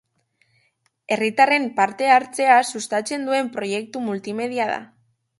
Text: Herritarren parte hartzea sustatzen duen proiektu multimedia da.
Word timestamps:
Herritarren 1.15 1.67
parte 1.79 2.07
hartzea 2.13 2.55
sustatzen 2.71 3.27
duen 3.27 3.51
proiektu 3.57 4.01
multimedia 4.07 4.67
da. 4.71 4.79